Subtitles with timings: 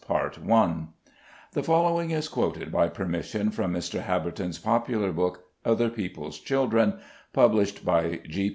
[1.53, 4.01] [The following is quoted, by permission, from Mr.
[4.03, 6.95] Habberton's popular book, "OTHER PEOPLE'S CHILDREN,"
[7.33, 8.49] published by G.